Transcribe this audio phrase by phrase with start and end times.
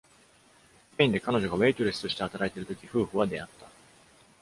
[0.93, 3.67] スペインで彼女がウェイトレスとして働いているとき、夫婦は出会った。